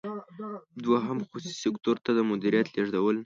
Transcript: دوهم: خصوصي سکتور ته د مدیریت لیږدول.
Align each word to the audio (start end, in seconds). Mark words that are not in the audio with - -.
دوهم: 0.85 1.17
خصوصي 1.29 1.57
سکتور 1.65 1.95
ته 2.05 2.11
د 2.17 2.19
مدیریت 2.31 2.67
لیږدول. 2.75 3.17